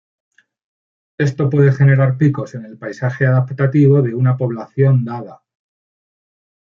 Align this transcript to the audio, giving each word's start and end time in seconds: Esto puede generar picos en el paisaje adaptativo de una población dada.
Esto 1.19 1.47
puede 1.51 1.73
generar 1.73 2.17
picos 2.17 2.55
en 2.55 2.65
el 2.65 2.75
paisaje 2.79 3.27
adaptativo 3.27 4.01
de 4.01 4.15
una 4.15 4.35
población 4.35 5.05
dada. 5.05 5.43